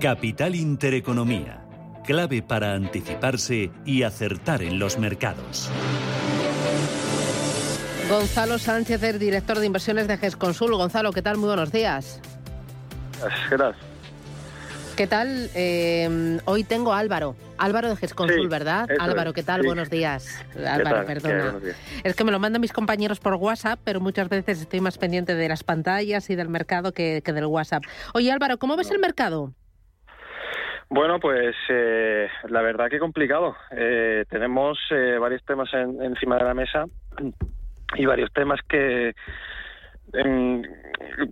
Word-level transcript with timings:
Capital 0.00 0.54
Intereconomía. 0.54 1.64
Clave 2.04 2.42
para 2.42 2.74
anticiparse 2.74 3.72
y 3.84 4.04
acertar 4.04 4.62
en 4.62 4.78
los 4.78 4.98
mercados. 4.98 5.68
Gonzalo 8.08 8.58
Sánchez, 8.58 9.02
el 9.02 9.18
director 9.18 9.58
de 9.58 9.66
inversiones 9.66 10.06
de 10.06 10.16
GESConsul. 10.16 10.76
Gonzalo, 10.76 11.12
¿qué 11.12 11.22
tal? 11.22 11.38
Muy 11.38 11.48
buenos 11.48 11.72
días. 11.72 12.20
Gracias. 13.50 13.76
¿Qué 14.96 15.06
tal? 15.06 15.50
Eh, 15.54 16.38
hoy 16.44 16.62
tengo 16.62 16.92
a 16.92 17.00
Álvaro. 17.00 17.34
Álvaro 17.58 17.88
de 17.88 17.96
GESConsul, 17.96 18.48
¿verdad? 18.48 18.88
Álvaro, 18.98 19.32
¿qué 19.32 19.42
tal? 19.42 19.62
Buenos 19.62 19.90
días. 19.90 20.44
Álvaro, 20.66 21.06
perdona. 21.06 21.54
Es 22.04 22.14
que 22.14 22.24
me 22.24 22.32
lo 22.32 22.38
mandan 22.38 22.60
mis 22.60 22.72
compañeros 22.72 23.20
por 23.20 23.34
WhatsApp, 23.34 23.78
pero 23.84 24.00
muchas 24.00 24.28
veces 24.28 24.60
estoy 24.60 24.80
más 24.80 24.98
pendiente 24.98 25.34
de 25.34 25.48
las 25.48 25.64
pantallas 25.64 26.28
y 26.30 26.36
del 26.36 26.48
mercado 26.48 26.92
que, 26.92 27.22
que 27.24 27.32
del 27.32 27.46
WhatsApp. 27.46 27.84
Oye, 28.14 28.30
Álvaro, 28.30 28.58
¿cómo 28.58 28.76
ves 28.76 28.90
el 28.90 28.98
mercado? 28.98 29.52
Bueno, 30.88 31.18
pues 31.18 31.56
eh, 31.68 32.28
la 32.48 32.62
verdad 32.62 32.88
que 32.88 32.98
complicado. 32.98 33.56
Eh, 33.72 34.24
tenemos 34.28 34.78
eh, 34.90 35.18
varios 35.18 35.44
temas 35.44 35.68
encima 35.74 36.38
de 36.38 36.44
la 36.44 36.54
mesa 36.54 36.84
y 37.94 38.06
varios 38.06 38.32
temas 38.32 38.60
que, 38.68 39.14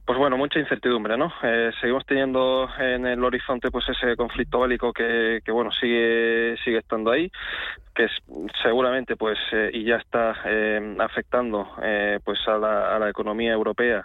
pues 0.04 0.18
bueno, 0.18 0.36
mucha 0.36 0.58
incertidumbre, 0.58 1.16
¿no? 1.16 1.32
seguimos 1.80 2.04
teniendo 2.06 2.68
en 2.78 3.06
el 3.06 3.22
horizonte 3.24 3.70
pues 3.70 3.88
ese 3.88 4.16
conflicto 4.16 4.60
bélico 4.60 4.92
que, 4.92 5.40
que 5.44 5.52
bueno 5.52 5.70
sigue 5.72 6.56
sigue 6.64 6.78
estando 6.78 7.10
ahí, 7.10 7.30
que 7.94 8.04
es, 8.04 8.12
seguramente 8.62 9.16
pues 9.16 9.38
y 9.72 9.84
ya 9.84 9.96
está 9.96 10.34
afectando 10.98 11.68
pues 12.24 12.38
a 12.46 12.58
la, 12.58 12.96
a 12.96 12.98
la 12.98 13.10
economía 13.10 13.52
europea 13.52 14.04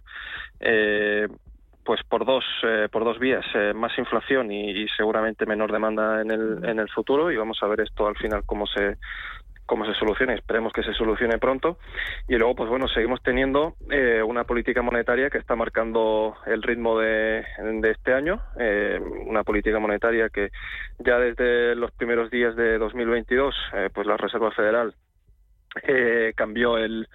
pues 1.90 2.04
por 2.04 2.24
dos 2.24 2.46
eh, 2.62 2.88
por 2.92 3.04
dos 3.04 3.18
vías 3.18 3.44
eh, 3.56 3.74
más 3.74 3.98
inflación 3.98 4.52
y, 4.52 4.88
seguramente 4.90 5.48
menor 5.48 5.72
demanda 5.72 6.22
en 6.22 6.30
el 6.30 6.64
en 6.64 6.78
el 6.78 6.88
futuro 6.88 7.32
y 7.32 7.36
vamos 7.36 7.58
a 7.64 7.68
ver 7.68 7.82
esto 7.82 8.06
al 8.06 8.16
final 8.16 8.44
cómo 8.46 8.68
se 8.68 8.98
cómo 9.70 9.86
se 9.86 9.94
solucione 9.94 10.34
esperemos 10.34 10.74
que 10.74 10.82
se 10.82 10.94
solucione 10.94 11.38
pronto. 11.38 11.78
Y 12.28 12.36
luego 12.36 12.56
pues 12.56 12.70
bueno 12.70 12.88
seguimos 12.88 13.22
teniendo 13.22 13.76
eh, 13.92 14.22
una 14.24 14.44
política 14.44 14.82
monetaria 14.82 15.30
que 15.30 15.38
está 15.38 15.56
marcando 15.56 16.36
el 16.48 16.64
ritmo 16.64 16.98
de, 16.98 17.46
de 17.60 17.92
este 17.92 18.14
año 18.14 18.42
una 19.28 19.44
política 19.44 19.80
monetaria 19.80 20.30
que 20.30 20.50
ya 20.98 21.20
desde 21.20 21.76
los 21.76 21.92
primeros 21.92 22.32
días 22.32 22.56
de 22.56 22.80
2022 22.80 23.56
pues 23.94 24.08
la 24.08 24.18
Reserva 24.18 24.52
Federal 24.52 24.96
cambió 26.36 26.78
el 26.78 27.08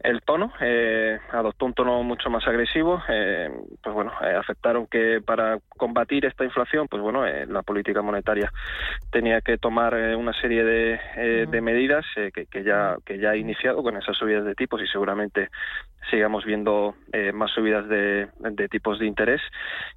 el 0.00 0.22
tono, 0.22 0.52
eh, 0.60 1.18
adoptó 1.32 1.66
un 1.66 1.74
tono 1.74 2.02
mucho 2.04 2.30
más 2.30 2.46
agresivo, 2.46 3.02
eh, 3.08 3.50
pues 3.82 3.94
bueno, 3.94 4.12
eh, 4.22 4.36
aceptaron 4.36 4.86
que 4.86 5.20
para 5.20 5.58
combatir 5.76 6.24
esta 6.24 6.44
inflación, 6.44 6.86
pues 6.86 7.02
bueno, 7.02 7.26
eh, 7.26 7.46
la 7.46 7.62
política 7.62 8.00
monetaria 8.00 8.52
tenía 9.10 9.40
que 9.40 9.58
tomar 9.58 9.94
una 10.16 10.32
serie 10.40 10.62
de, 10.62 11.46
de 11.50 11.60
medidas 11.60 12.04
que, 12.14 12.46
que, 12.46 12.62
ya 12.62 12.96
que 13.04 13.18
ya 13.18 13.30
ha 13.30 13.36
iniciado 13.36 13.82
con 13.82 13.96
esas 13.96 14.16
subidas 14.16 14.44
de 14.44 14.54
tipos 14.54 14.80
y 14.82 14.86
seguramente 14.86 15.48
sigamos 16.10 16.44
viendo 16.44 16.94
más 17.34 17.50
subidas 17.50 17.88
de, 17.88 18.28
de, 18.38 18.68
tipos 18.68 18.98
de 18.98 19.06
interés. 19.06 19.40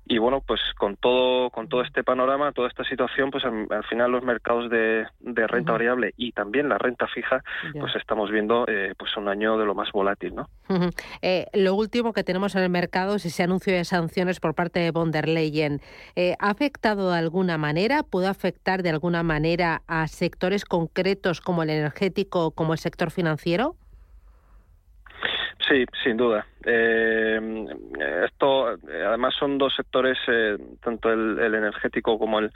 Y 0.06 0.18
bueno, 0.18 0.42
pues 0.46 0.60
con 0.78 0.98
todo 0.98 1.50
con 1.52 1.70
todo 1.70 1.82
este 1.84 2.04
panorama, 2.04 2.52
toda 2.52 2.68
esta 2.68 2.84
situación, 2.86 3.32
pues 3.32 3.44
al, 3.46 3.84
final 3.90 4.12
los 4.12 4.24
mercados 4.24 4.70
de, 4.70 5.06
de 5.20 5.48
renta 5.48 5.74
variable 5.74 6.14
y 6.18 6.32
también 6.32 6.70
la 6.70 6.78
renta 6.78 7.08
fija, 7.08 7.44
pues 7.80 7.96
estamos 7.96 8.32
viendo 8.32 8.66
pues 8.98 9.16
un 9.18 9.28
año 9.28 9.58
de 9.58 9.66
lo 9.66 9.76
más 9.76 9.91
volátil, 9.92 10.36
¿no? 10.36 10.50
Eh, 11.22 11.48
lo 11.54 11.76
último 11.76 12.14
que 12.14 12.24
tenemos 12.24 12.56
en 12.56 12.64
el 12.64 12.70
mercado 12.70 13.16
es 13.16 13.26
ese 13.26 13.44
anuncio 13.44 13.74
de 13.74 13.84
sanciones 13.84 14.40
por 14.40 14.56
parte 14.56 14.80
de 14.80 14.92
von 14.92 15.12
der 15.12 15.28
Leyen. 15.28 15.82
Eh, 16.16 16.36
¿Ha 16.40 16.50
afectado 16.50 17.12
de 17.12 17.18
alguna 17.18 17.58
manera? 17.58 18.04
¿Puede 18.04 18.28
afectar 18.28 18.84
de 18.84 18.90
alguna 18.90 19.24
manera 19.24 19.82
a 19.88 20.08
sectores 20.08 20.66
concretos 20.66 21.42
como 21.42 21.64
el 21.64 21.70
energético, 21.70 22.52
como 22.52 22.74
el 22.74 22.80
sector 22.80 23.12
financiero? 23.12 23.76
Sí, 25.68 25.86
sin 26.04 26.18
duda. 26.18 26.46
Eh, 26.66 27.66
esto, 28.26 28.68
además, 28.68 29.34
son 29.40 29.58
dos 29.58 29.74
sectores, 29.76 30.18
eh, 30.28 30.58
tanto 30.84 31.12
el, 31.12 31.40
energético 31.40 32.20
como 32.20 32.40
el, 32.40 32.52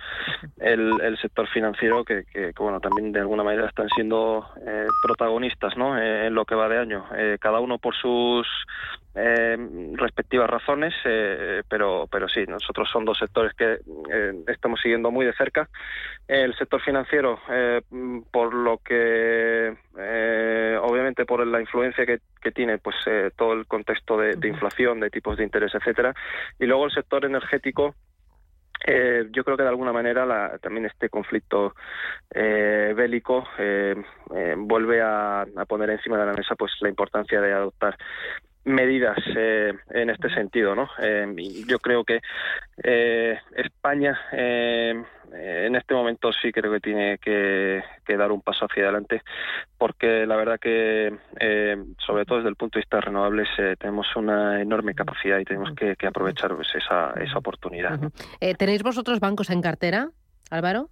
el, 0.60 1.18
sector 1.22 1.48
financiero, 1.48 2.04
que, 2.04 2.24
que, 2.26 2.52
bueno, 2.58 2.80
también 2.80 3.12
de 3.12 3.20
alguna 3.20 3.44
manera 3.44 3.68
están 3.68 3.90
siendo 3.90 4.48
eh, 4.66 4.86
protagonistas, 5.04 5.76
¿no? 5.78 5.98
Eh, 5.98 6.28
en 6.28 6.36
lo 6.36 6.46
que 6.46 6.56
va 6.56 6.70
de 6.70 6.78
año. 6.78 7.06
Eh, 7.16 7.38
cada 7.40 7.60
uno 7.60 7.78
por 7.78 7.96
sus 7.96 8.48
eh, 9.16 9.58
respectivas 9.94 10.50
razones, 10.50 10.94
eh, 11.06 11.64
pero, 11.70 12.08
pero 12.12 12.28
sí, 12.28 12.44
nosotros 12.48 12.90
son 12.92 13.06
dos 13.06 13.18
sectores 13.18 13.54
que 13.54 13.80
eh, 14.12 14.34
estamos 14.48 14.82
siguiendo 14.82 15.10
muy 15.10 15.26
de 15.26 15.34
cerca. 15.34 15.70
El 16.28 16.54
sector 16.56 16.82
financiero, 16.82 17.40
eh, 17.50 17.82
por 18.32 18.54
lo 18.54 18.80
que, 18.80 19.74
eh, 19.98 20.80
obviamente, 20.82 21.26
por 21.26 21.46
la 21.48 21.62
influencia 21.62 22.06
que, 22.06 22.20
que 22.42 22.52
tiene, 22.52 22.78
pues 22.78 22.96
todo 23.38 23.54
el 23.54 23.66
contexto 23.68 23.95
de, 24.18 24.36
de, 24.36 24.48
inflación, 24.48 25.00
de 25.00 25.10
tipos 25.10 25.38
de 25.38 25.44
interés, 25.44 25.74
etcétera, 25.74 26.14
y 26.60 26.66
luego 26.66 26.86
el 26.86 26.92
sector 26.92 27.26
energético. 27.26 27.96
Eh, 28.88 29.30
yo 29.32 29.44
creo 29.44 29.58
que 29.58 29.64
de 29.64 29.70
alguna 29.70 29.94
manera 29.94 30.26
la, 30.26 30.60
también 30.60 30.86
este 30.86 31.10
conflicto 31.10 31.74
eh, 32.30 32.94
bélico 32.96 33.48
eh, 33.58 33.96
vuelve 34.58 35.02
a, 35.02 35.42
a, 35.42 35.66
poner 35.66 35.90
encima 35.90 36.20
de 36.20 36.26
la 36.26 36.34
mesa 36.34 36.56
pues 36.56 36.72
la 36.82 36.90
importancia 36.90 37.42
de 37.42 37.54
adoptar 37.54 37.98
medidas 38.66 39.18
eh, 39.36 39.74
en 39.92 40.10
este 40.10 40.30
sentido, 40.30 40.76
¿no? 40.76 40.90
Eh, 41.00 41.26
yo 41.68 41.80
creo 41.80 42.04
que 42.04 42.22
eh, 42.84 43.40
España 43.56 44.20
eh, 44.32 45.04
en 45.32 45.76
este 45.76 45.94
momento 45.94 46.32
sí 46.34 46.52
creo 46.52 46.72
que 46.72 46.80
tiene 46.80 47.18
que, 47.20 47.84
dar 48.18 48.32
un 48.32 48.42
paso 48.42 48.66
hacia 48.66 48.84
adelante, 48.84 49.22
porque 49.78 50.26
la 50.26 50.36
verdad 50.36 50.60
que 50.60 51.16
eh, 51.40 51.78
sobre 52.06 52.26
todo 52.26 52.40
desde 52.40 52.50
el 52.50 52.56
punto 52.56 52.80
de 52.80 52.82
vista 52.82 52.98
de 52.98 53.02
renovables 53.02 53.50
tenemos 53.80 54.08
una 54.16 54.62
enorme 54.62 54.96
capacidad 54.96 55.40
y 55.40 55.46
tenemos 55.46 55.72
que, 55.76 55.96
que 55.96 56.08
aprovechar 56.08 56.56
pues, 56.56 56.70
esa, 56.76 57.12
esa 57.22 57.38
oportunidad. 57.38 58.00
¿no? 58.00 58.12
¿Tenéis 58.58 58.84
vosotros 58.84 59.20
bancos 59.20 59.50
en 59.50 59.62
cartera, 59.62 60.10
Álvaro? 60.50 60.90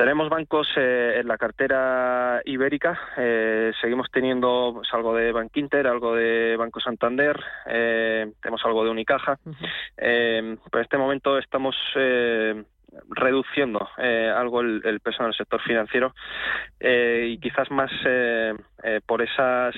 Tenemos 0.00 0.30
bancos 0.30 0.66
eh, 0.76 1.18
en 1.20 1.28
la 1.28 1.36
cartera 1.36 2.40
ibérica, 2.46 2.98
eh, 3.18 3.70
seguimos 3.82 4.10
teniendo 4.10 4.72
pues, 4.76 4.88
algo 4.94 5.14
de 5.14 5.30
Bankinter, 5.30 5.86
algo 5.86 6.14
de 6.14 6.56
Banco 6.56 6.80
Santander, 6.80 7.38
eh, 7.66 8.32
tenemos 8.40 8.64
algo 8.64 8.82
de 8.82 8.90
Unicaja. 8.92 9.38
Uh 9.44 9.50
-huh. 9.50 10.58
pero 10.70 10.78
en 10.78 10.82
este 10.82 10.96
momento 10.96 11.36
estamos 11.36 11.76
reduciendo 13.10 13.90
algo 14.36 14.62
el, 14.62 14.80
el, 14.86 15.00
peso 15.00 15.22
en 15.22 15.28
el 15.28 15.34
sector 15.34 15.60
financiero 15.60 16.14
y 16.80 17.36
quizás 17.38 17.70
más 17.70 17.92
por 19.06 19.20
esas 19.20 19.74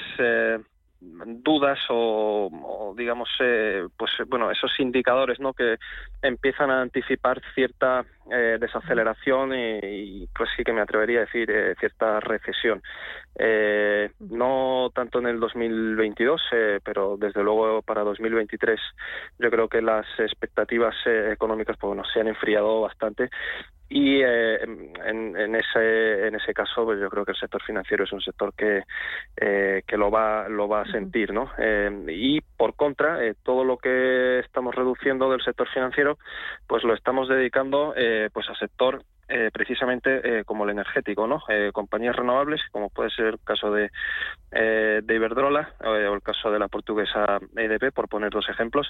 dudas 1.43 1.79
o, 1.89 2.95
digamos 2.97 3.29
eh, 3.41 3.87
pues 3.97 4.11
bueno 4.29 4.51
esos 4.51 4.71
indicadores 4.79 5.41
no 5.41 5.53
que 5.53 5.77
empiezan 6.23 6.71
a 6.71 6.81
anticipar 6.81 7.41
cierta 7.55 8.05
eh, 8.31 8.59
desaceleración 8.61 9.53
y, 9.55 10.29
pues 10.35 10.49
sí 10.57 10.63
que 10.63 10.73
me 10.73 10.81
atrevería 10.81 11.19
a 11.19 11.25
decir 11.25 11.51
eh, 11.51 11.75
cierta 11.79 12.21
recesión. 12.21 12.83
Eh, 13.35 14.11
no 14.21 14.91
tanto 14.95 15.19
en 15.19 15.27
el 15.27 15.41
2022 15.41 16.43
eh, 16.53 16.81
pero 16.85 17.17
desde 17.17 17.43
luego 17.43 17.81
para 17.81 18.03
2023 18.03 18.79
yo 19.39 19.51
creo 19.51 19.69
que 19.69 19.81
las 19.81 20.05
expectativas 20.19 20.95
eh, 21.07 21.31
económicas 21.33 21.79
pues 21.79 21.89
bueno 21.89 22.03
se 22.13 22.21
han 22.21 22.29
enfriado 22.29 22.83
bastante 22.83 23.31
y 23.95 24.23
eh, 24.23 24.63
en, 24.63 25.37
en, 25.37 25.55
ese 25.55 26.27
en 26.27 26.35
ese 26.35 26.55
caso 26.55 26.85
pues 26.87 26.99
yo 26.99 27.11
creo 27.11 27.27
que 27.27 27.33
el 27.33 27.37
sector 27.37 27.63
financiero 27.63 28.05
es 28.05 28.13
un 28.13 28.23
sector 28.23 28.55
que 28.55 28.85
eh, 29.37 29.83
que 29.87 29.99
lo 29.99 30.11
va 30.11 30.49
lo 30.49 30.67
va 30.67 30.81
a 30.81 30.91
sentir 30.91 31.35
no 31.35 31.51
eh, 31.59 31.91
y 32.09 32.41
por 32.41 32.75
contra 32.75 33.19
todo 33.43 33.65
lo 33.65 33.77
que 33.77 34.39
estamos 34.39 34.75
reduciendo 34.75 35.31
del 35.31 35.43
sector 35.43 35.69
financiero 35.69 36.17
pues 36.67 36.85
lo 36.85 36.95
estamos 36.95 37.29
dedicando 37.29 37.95
pues 38.33 38.49
al 38.49 38.57
sector 38.57 39.05
precisamente 39.53 40.45
como 40.45 40.65
el 40.65 40.71
energético, 40.71 41.27
¿no? 41.27 41.43
compañías 41.73 42.17
renovables, 42.17 42.61
como 42.71 42.91
puede 42.91 43.09
ser 43.11 43.27
el 43.27 43.41
caso 43.43 43.73
de, 43.73 43.91
de 45.07 45.15
Iberdrola 45.15 45.75
o 45.81 45.95
el 45.95 46.23
caso 46.23 46.51
de 46.51 46.59
la 46.59 46.69
portuguesa 46.69 47.39
EDP, 47.57 47.93
por 47.93 48.09
poner 48.09 48.31
dos 48.31 48.49
ejemplos, 48.49 48.89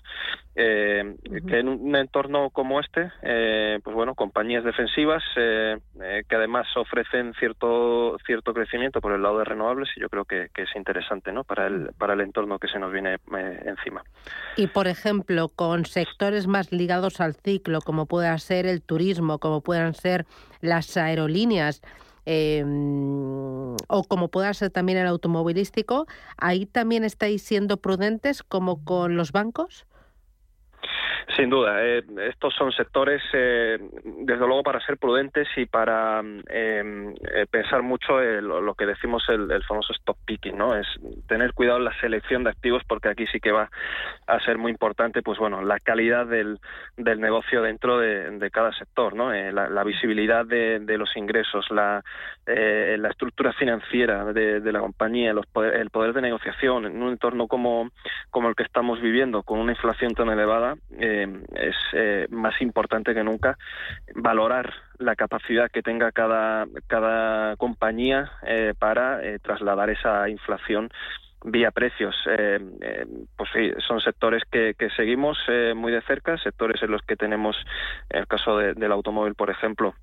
que 0.55 1.59
en 1.59 1.69
un 1.69 1.97
entorno 1.97 2.51
como 2.51 2.81
este, 2.81 3.11
pues 3.83 3.95
bueno, 3.95 4.15
compañías 4.15 4.65
defensivas 4.65 5.23
que 5.35 6.37
además 6.37 6.67
ofrecen 6.77 7.35
cierto 7.35 8.17
cierto 8.27 8.55
crecimiento 8.55 9.01
por 9.01 9.13
el 9.13 9.23
lado 9.23 9.39
de 9.39 9.45
renovables 9.45 9.89
y 9.97 10.01
yo 10.01 10.09
creo 10.09 10.25
que, 10.25 10.51
es 10.55 10.77
interesante, 10.77 11.33
¿no? 11.33 11.45
Para 11.45 11.67
el 11.67 11.91
para 11.99 12.15
el 12.15 12.21
entorno 12.21 12.59
que 12.59 12.69
se 12.69 12.79
nos 12.79 12.93
viene 12.93 13.19
encima. 13.65 14.03
Y 14.57 14.69
por 14.69 14.87
ejemplo, 14.87 15.49
con 15.49 15.85
sectores 15.85 16.47
más 16.47 16.73
ligados 16.73 17.21
al 17.21 17.35
ciclo, 17.35 17.81
como 17.81 18.07
pueda 18.07 18.37
ser 18.39 18.67
el 18.67 18.83
turismo, 18.83 19.39
como 19.39 19.61
puedan 19.61 19.95
ser 19.95 20.27
las 20.61 20.97
aerolíneas, 20.97 21.83
em, 22.27 23.75
o 23.89 24.05
como 24.09 24.29
pueda 24.31 24.53
ser 24.55 24.71
también 24.71 24.99
el 24.99 25.07
automovilístico, 25.07 26.07
¿ahí 26.37 26.67
también 26.67 27.05
estáis 27.05 27.43
siendo 27.43 27.79
prudentes 27.79 28.43
como 28.43 28.85
con 28.85 29.17
los 29.17 29.33
bancos? 29.33 29.87
Sin 31.37 31.51
duda, 31.51 31.85
eh, 31.85 32.03
estos 32.29 32.55
son 32.55 32.73
sectores, 32.73 33.23
eh, 33.33 33.79
desde 34.05 34.47
luego, 34.47 34.63
para 34.63 34.81
ser 34.81 34.99
prudentes 34.99 35.49
y 35.57 35.67
para 35.67 36.21
em, 36.21 37.15
eh, 37.21 37.47
pensar 37.51 37.83
mucho 37.83 38.21
en 38.21 38.49
lo, 38.49 38.75
que 38.75 38.87
decimos 38.87 39.25
el, 39.29 39.63
famoso 39.65 39.93
stop 39.93 40.17
picking, 40.25 40.57
¿no? 40.57 40.77
Es 40.77 40.87
tener 41.29 41.53
cuidado 41.53 41.79
en 41.79 41.85
la 41.85 42.01
selección 42.01 42.45
de 42.45 42.51
activos 42.51 42.83
porque 42.87 43.09
aquí 43.09 43.27
sí 43.29 43.41
que 43.41 43.53
va 43.53 43.71
a 44.27 44.41
ser 44.41 44.59
muy 44.59 44.71
importante, 44.71 45.23
pues 45.23 45.39
bueno, 45.39 45.63
la 45.63 45.79
calidad 45.79 46.27
del, 46.27 46.59
del 46.97 47.21
negocio 47.21 47.63
dentro 47.63 47.99
de, 47.99 48.51
cada 48.53 48.73
sector, 48.73 49.15
¿no? 49.15 49.33
La, 49.33 49.85
visibilidad 49.85 50.45
de, 50.45 50.99
los 50.99 51.17
ingresos, 51.17 51.67
la, 51.71 52.03
la 52.47 53.09
estructura 53.09 53.53
financiera 53.53 54.33
de, 54.33 54.73
la 54.73 54.81
compañía, 54.81 55.31
el 55.33 55.91
poder 55.91 56.13
de 56.13 56.23
negociación 56.23 56.87
en 56.87 57.03
un 57.03 57.11
entorno 57.11 57.47
como, 57.47 57.91
como 58.31 58.49
el 58.49 58.55
que 58.55 58.63
estamos 58.63 59.01
viviendo, 59.01 59.43
con 59.43 59.59
una 59.59 59.73
inflación 59.73 60.15
tan 60.15 60.29
elevada. 60.29 60.77
Eh, 60.99 61.12
es 61.55 61.77
eh, 61.93 62.27
más 62.31 62.61
importante 62.61 63.15
que 63.15 63.25
nunca 63.25 63.59
valorar 64.15 64.73
la 64.99 65.17
capacidad 65.17 65.71
que 65.71 65.83
tenga 65.83 66.13
cada, 66.13 66.67
cada 66.87 67.57
compañía 67.57 68.31
eh, 68.47 68.75
para 68.79 69.21
trasladar 69.43 69.91
esa 69.91 70.29
inflación 70.29 70.91
vía 71.45 71.73
precios. 71.73 72.15
pues 73.37 73.51
sí, 73.53 73.73
son 73.87 74.01
sectores 74.01 74.43
que, 74.51 74.75
que 74.79 74.91
seguimos 74.91 75.39
muy 75.75 75.91
de 75.91 76.03
cerca, 76.03 76.39
sectores 76.39 76.81
en 76.83 76.93
los 76.93 77.03
que 77.03 77.17
tenemos, 77.17 77.57
en 78.11 78.21
el 78.21 78.27
caso 78.29 78.59
del 78.59 78.93
automóvil, 78.93 79.35
por 79.35 79.51
ejemplo, 79.51 79.95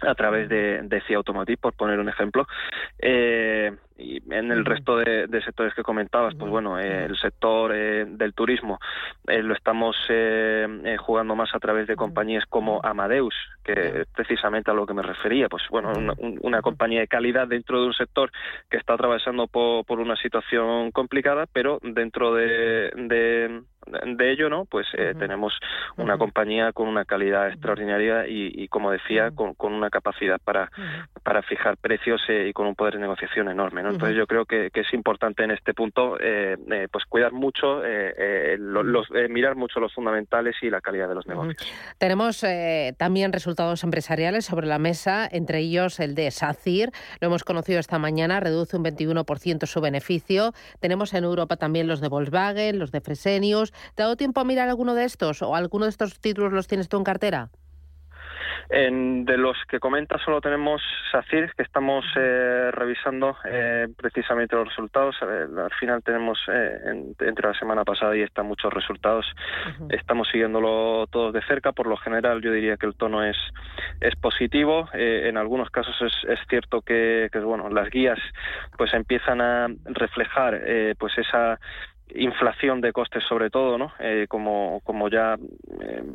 a 0.00 0.14
través 0.14 0.48
de, 0.48 0.80
de 0.82 1.00
CIA 1.02 1.16
Automotive, 1.18 1.58
por 1.58 1.74
poner 1.74 1.98
un 1.98 2.08
ejemplo. 2.08 2.46
Eh, 2.98 3.72
y 3.98 4.22
en 4.32 4.52
el 4.52 4.64
resto 4.64 4.96
de, 4.96 5.28
sectores 5.44 5.74
que 5.74 5.82
comentabas, 5.82 6.34
pues 6.36 6.50
bueno, 6.50 6.78
eh, 6.78 7.06
el 7.06 7.16
sector 7.18 7.72
eh, 7.74 8.04
del 8.06 8.32
turismo 8.32 8.78
eh, 9.26 9.42
lo 9.42 9.54
estamos 9.54 9.96
jugando 10.98 11.34
más 11.34 11.54
a 11.54 11.58
través 11.58 11.86
de 11.86 11.96
compañías 11.96 12.44
como 12.48 12.80
Amadeus, 12.82 13.34
que 13.64 14.00
es 14.02 14.06
precisamente 14.14 14.70
a 14.70 14.74
lo 14.74 14.86
que 14.86 14.94
me 14.94 15.02
refería, 15.02 15.48
pues 15.48 15.64
bueno, 15.70 15.92
una, 16.40 16.62
compañía 16.62 17.00
de 17.00 17.08
calidad 17.08 17.48
dentro 17.48 17.80
de 17.80 17.86
un 17.88 17.94
sector 17.94 18.30
que 18.70 18.76
está 18.76 18.94
atravesando 18.94 19.46
por, 19.46 19.84
una 19.98 20.16
situación 20.16 20.90
complicada, 20.92 21.46
pero 21.52 21.78
dentro 21.82 22.34
de, 22.34 22.90
de, 22.94 23.62
ello, 24.20 24.50
¿no? 24.50 24.64
Pues 24.64 24.86
tenemos 25.18 25.58
una 25.96 26.18
compañía 26.18 26.72
con 26.72 26.88
una 26.88 27.04
calidad 27.04 27.48
extraordinaria 27.48 28.26
y, 28.26 28.68
como 28.68 28.90
decía, 28.90 29.30
con, 29.30 29.54
con, 29.54 29.72
una 29.72 29.90
capacidad 29.90 30.40
para, 30.42 30.70
para 31.22 31.42
fijar 31.42 31.76
precios 31.76 32.20
y 32.28 32.52
con 32.52 32.66
un 32.66 32.74
poder 32.74 32.94
de 32.94 33.00
negociación 33.00 33.48
enorme, 33.48 33.80
entonces 33.80 34.16
yo 34.16 34.26
creo 34.26 34.44
que, 34.44 34.70
es 34.78 34.94
importante 34.94 35.42
en 35.42 35.50
este 35.50 35.74
punto 35.74 36.16
eh, 36.20 36.56
eh, 36.70 36.86
pues 36.90 37.04
cuidar 37.04 37.32
mucho, 37.32 37.82
eh, 37.84 38.56
los, 38.58 39.08
mirar 39.28 39.56
mucho 39.56 39.80
los 39.80 39.92
fundamentales 39.92 40.54
y 40.62 40.70
la 40.70 40.80
calidad 40.80 41.08
de 41.08 41.14
los 41.14 41.26
negocios. 41.26 41.56
Tenemos 41.98 42.44
también 42.96 43.32
resultados 43.32 43.82
empresariales 43.84 44.44
sobre 44.44 44.66
la 44.66 44.78
mesa, 44.78 45.28
entre 45.30 45.58
ellos 45.60 46.00
el 46.00 46.14
de 46.14 46.30
SACIR, 46.30 46.90
lo 47.20 47.26
hemos 47.26 47.44
conocido 47.44 47.80
esta 47.80 47.98
mañana, 47.98 48.40
reduce 48.40 48.76
un 48.76 48.84
21% 48.84 49.66
su 49.66 49.80
beneficio. 49.80 50.52
Tenemos 50.80 51.14
en 51.14 51.24
Europa 51.24 51.56
también 51.56 51.86
los 51.86 52.00
de 52.00 52.08
Volkswagen, 52.08 52.78
los 52.78 52.92
de 52.92 53.00
Fresenius. 53.00 53.67
¿Te 53.94 54.02
ha 54.02 54.06
dado 54.06 54.16
tiempo 54.16 54.40
a 54.40 54.44
mirar 54.44 54.68
alguno 54.68 54.94
de 54.94 55.04
estos 55.04 55.42
o 55.42 55.54
alguno 55.54 55.84
de 55.84 55.90
estos 55.90 56.18
títulos 56.20 56.52
los 56.52 56.66
tienes 56.66 56.88
tú 56.88 56.96
en 56.96 57.04
cartera? 57.04 57.50
En, 58.70 59.24
de 59.24 59.38
los 59.38 59.56
que 59.66 59.80
comenta 59.80 60.18
solo 60.18 60.42
tenemos 60.42 60.82
SACIR, 61.10 61.54
que 61.56 61.62
estamos 61.62 62.04
eh, 62.16 62.70
revisando 62.70 63.36
eh, 63.46 63.88
precisamente 63.96 64.56
los 64.56 64.68
resultados. 64.68 65.16
al 65.22 65.72
final 65.80 66.02
tenemos 66.02 66.38
eh, 66.52 67.14
entre 67.20 67.48
la 67.48 67.58
semana 67.58 67.84
pasada 67.84 68.14
y 68.14 68.20
están 68.20 68.46
muchos 68.46 68.72
resultados. 68.72 69.24
Estamos 69.88 70.28
siguiéndolo 70.28 71.06
todos 71.06 71.32
de 71.32 71.42
cerca. 71.46 71.72
Por 71.72 71.86
lo 71.86 71.96
general, 71.96 72.42
yo 72.42 72.52
diría 72.52 72.76
que 72.76 72.86
el 72.86 72.94
tono 72.94 73.24
es, 73.24 73.36
es 74.00 74.14
positivo. 74.16 74.88
en 74.92 75.38
algunos 75.38 75.70
casos 75.70 75.96
es, 76.02 76.12
es 76.28 76.38
cierto 76.48 76.82
que, 76.82 77.30
que, 77.32 77.38
bueno, 77.38 77.70
las 77.70 77.88
guías 77.88 78.18
pues 78.76 78.92
empiezan 78.92 79.40
a 79.40 79.68
reflejar 79.86 80.60
pues 80.98 81.16
esa 81.16 81.58
inflación 82.14 82.80
de 82.80 82.92
costes 82.92 83.24
sobre 83.28 83.50
todo, 83.50 83.78
¿no? 83.78 83.92
como, 84.28 84.80
como 84.84 85.08
ya 85.08 85.36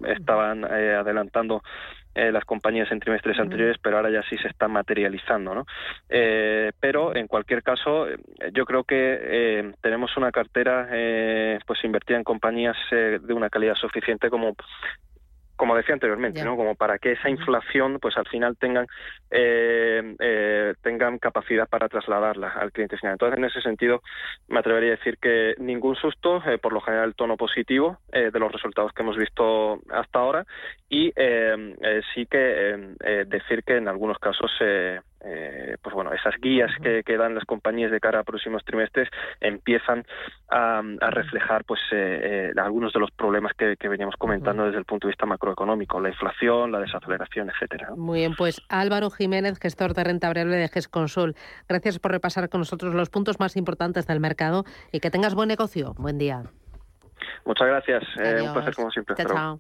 estaban 0.07 0.65
adelantando 0.65 1.61
eh, 2.15 2.31
las 2.31 2.45
compañías 2.45 2.91
en 2.91 2.99
trimestres 2.99 3.39
anteriores, 3.39 3.77
pero 3.81 3.97
ahora 3.97 4.11
ya 4.11 4.21
sí 4.29 4.37
se 4.37 4.47
está 4.47 4.67
materializando, 4.67 5.55
¿no? 5.55 5.65
Eh, 6.07 6.71
pero 6.79 7.15
en 7.15 7.27
cualquier 7.27 7.63
caso, 7.63 8.07
eh, 8.07 8.17
yo 8.53 8.65
creo 8.65 8.83
que 8.83 9.73
tenemos 9.81 10.15
una 10.15 10.31
cartera 10.31 10.87
pues 11.65 11.83
invertida 11.83 12.17
en 12.17 12.23
compañías 12.23 12.77
de 12.91 13.33
una 13.33 13.49
calidad 13.49 13.75
suficiente 13.75 14.29
como 14.29 14.55
como 15.63 15.77
decía 15.77 15.93
anteriormente, 15.93 16.43
¿no? 16.43 16.57
Como 16.57 16.75
para 16.75 16.99
que 16.99 17.13
esa 17.13 17.29
inflación, 17.29 17.97
pues 18.01 18.17
al 18.17 18.27
final 18.27 18.57
tengan 18.57 18.85
eh, 19.31 20.13
eh, 20.19 20.73
tengan 20.81 21.19
capacidad 21.19 21.69
para 21.69 21.87
trasladarla 21.87 22.49
al 22.49 22.73
cliente 22.73 22.97
final. 22.97 23.13
Entonces, 23.13 23.37
en 23.37 23.45
ese 23.45 23.61
sentido, 23.61 24.01
me 24.49 24.59
atrevería 24.59 24.89
a 24.91 24.97
decir 24.97 25.17
que 25.21 25.55
ningún 25.59 25.95
susto, 25.95 26.43
eh, 26.45 26.57
por 26.57 26.73
lo 26.73 26.81
general, 26.81 27.07
el 27.07 27.15
tono 27.15 27.37
positivo 27.37 27.99
de 28.11 28.37
los 28.37 28.51
resultados 28.51 28.91
que 28.91 29.03
hemos 29.03 29.15
visto 29.15 29.79
hasta 29.89 30.19
ahora, 30.19 30.45
y 30.89 31.13
sí 32.13 32.25
que 32.29 32.95
decir 33.25 33.63
que 33.63 33.77
en 33.77 33.87
algunos 33.87 34.19
casos 34.19 34.51
eh, 35.23 35.77
pues 35.81 35.95
bueno, 35.95 36.11
esas 36.11 36.35
guías 36.41 36.71
que, 36.81 37.03
dan 37.17 37.35
las 37.35 37.45
compañías 37.45 37.91
de 37.91 37.99
cara 37.99 38.19
a 38.19 38.23
próximos 38.23 38.63
trimestres 38.65 39.09
empiezan 39.39 40.05
a, 40.49 40.81
reflejar 41.09 41.63
pues 41.65 41.79
eh, 41.91 42.51
eh, 42.51 42.59
algunos 42.59 42.91
de 42.93 42.99
los 42.99 43.11
problemas 43.11 43.53
que, 43.53 43.75
veníamos 43.87 44.15
comentando 44.17 44.65
desde 44.65 44.79
el 44.79 44.85
punto 44.85 45.07
de 45.07 45.11
vista 45.11 45.25
macroeconómico, 45.25 45.99
la 45.99 46.09
inflación, 46.09 46.71
la 46.71 46.79
desaceleración, 46.79 47.49
etcétera. 47.49 47.89
Muy 47.95 48.19
bien, 48.19 48.33
pues 48.35 48.61
Álvaro 48.69 49.09
Jiménez, 49.09 49.59
gestor 49.59 49.93
de 49.93 50.03
renta 50.03 50.27
variable 50.27 50.57
de 50.57 50.67
GESConsul, 50.67 51.35
gracias 51.69 51.99
por 51.99 52.11
repasar 52.11 52.49
con 52.49 52.61
nosotros 52.61 52.95
los 52.95 53.09
puntos 53.09 53.39
más 53.39 53.55
importantes 53.55 54.07
del 54.07 54.19
mercado 54.19 54.63
y 54.91 54.99
que 54.99 55.11
tengas 55.11 55.35
buen 55.35 55.47
negocio. 55.47 55.93
Buen 55.97 56.17
día. 56.17 56.43
Muchas 57.45 57.67
gracias, 57.67 58.03
un 58.17 58.53
placer 58.53 58.75
como 58.75 58.89
siempre. 58.91 59.15
chao. 59.15 59.59